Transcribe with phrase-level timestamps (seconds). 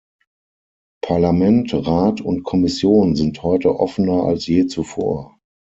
[1.03, 5.37] Parlament, Rat und Kommission sind heute offener als je zuvor.